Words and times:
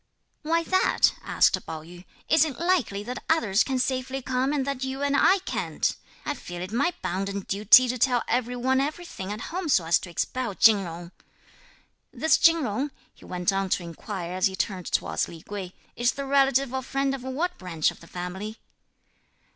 "Why 0.41 0.63
that?" 0.63 1.13
asked 1.21 1.63
Pao 1.67 1.83
yü. 1.83 2.05
"Is 2.27 2.43
it 2.43 2.57
likely 2.59 3.03
that 3.03 3.23
others 3.29 3.63
can 3.63 3.77
safely 3.77 4.19
come 4.19 4.51
and 4.51 4.65
that 4.65 4.83
you 4.83 5.03
and 5.03 5.15
I 5.15 5.37
can't? 5.45 5.95
I 6.25 6.33
feel 6.33 6.63
it 6.63 6.71
my 6.71 6.93
bounden 7.03 7.41
duty 7.41 7.87
to 7.87 7.99
tell 7.99 8.23
every 8.27 8.55
one 8.55 8.81
everything 8.81 9.31
at 9.31 9.51
home 9.53 9.69
so 9.69 9.85
as 9.85 9.99
to 9.99 10.09
expel 10.09 10.55
Chin 10.55 10.79
Jung. 10.79 11.11
This 12.11 12.39
Chin 12.39 12.63
Jung," 12.63 12.89
he 13.13 13.25
went 13.25 13.53
on 13.53 13.69
to 13.69 13.83
inquire 13.83 14.33
as 14.33 14.47
he 14.47 14.55
turned 14.55 14.87
towards 14.87 15.27
Lei 15.27 15.43
Kuei, 15.43 15.71
"is 15.95 16.13
the 16.13 16.25
relative 16.25 16.73
or 16.73 16.81
friend 16.81 17.13
of 17.13 17.21
what 17.23 17.59
branch 17.59 17.91
of 17.91 17.99
the 17.99 18.07
family?" 18.07 18.57